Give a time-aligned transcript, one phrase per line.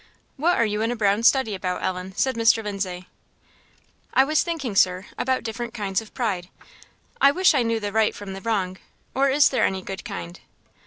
[0.35, 2.63] "What are you in a 'brown study' about, Ellen?" said Mr.
[2.63, 3.07] Lindsay?
[4.15, 6.49] "I was thinking, Sir, about different kinds of pride;
[7.21, 8.79] I wish I knew the right from the wrong
[9.13, 10.39] or is there any good kind?"